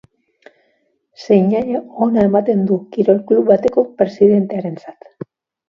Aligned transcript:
Seinale 1.25 1.83
ona 2.07 2.25
ematen 2.31 2.65
du, 2.73 2.79
kirol 2.97 3.21
klub 3.29 3.53
bateko 3.55 3.87
presidentearentzat. 4.03 5.11